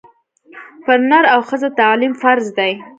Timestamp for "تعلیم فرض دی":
1.79-2.73